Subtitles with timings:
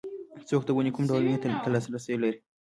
[0.47, 2.39] څوک د ونې کوم ډول مېوې ته لاسرسی لري